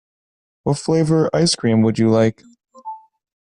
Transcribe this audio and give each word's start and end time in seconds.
What 0.63 0.79
flavour 0.79 1.29
ice 1.31 1.53
cream 1.53 1.83
would 1.83 1.99
you 1.99 2.09
like? 2.09 2.41